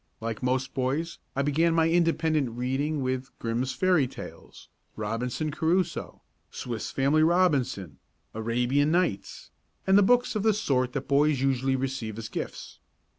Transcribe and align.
Like 0.19 0.41
most 0.41 0.73
boys 0.73 1.19
I 1.35 1.43
began 1.43 1.75
my 1.75 1.87
independent 1.87 2.49
reading 2.57 3.03
with 3.03 3.29
"Grimm's 3.37 3.71
Fairy 3.73 4.07
Tales," 4.07 4.67
"Robinson 4.95 5.51
Crusoe," 5.51 6.23
"Swiss 6.49 6.89
Family 6.89 7.21
Robinson," 7.21 7.99
"Arabian 8.33 8.89
Nights" 8.89 9.51
and 9.85 10.03
books 10.07 10.35
of 10.35 10.41
the 10.41 10.55
sort 10.55 10.93
that 10.93 11.07
boys 11.07 11.39
usually 11.41 11.75
receive 11.75 12.17
as 12.17 12.29
gifts. 12.29 12.79